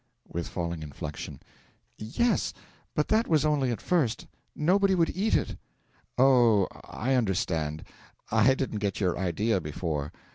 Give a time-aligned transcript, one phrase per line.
[0.27, 1.39] with falling inflection.
[1.99, 2.55] 'Yes
[2.95, 5.57] but that was only at first; nobody would eat it.'
[6.17, 7.83] 'Oh I understand.
[8.31, 10.11] I didn't get your idea before.'